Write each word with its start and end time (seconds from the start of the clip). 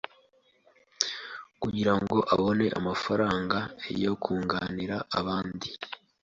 kugira 1.61 1.93
ngo 2.01 2.17
abone 2.33 2.65
amafaranga 2.79 3.57
yo 4.03 4.13
kunganira 4.23 4.97
abandi 5.19 5.69